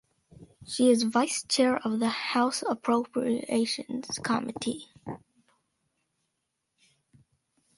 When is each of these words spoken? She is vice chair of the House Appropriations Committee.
She 0.65 0.89
is 0.89 1.03
vice 1.03 1.43
chair 1.43 1.77
of 1.77 1.99
the 1.99 2.09
House 2.09 2.63
Appropriations 2.67 4.07
Committee. 4.17 4.87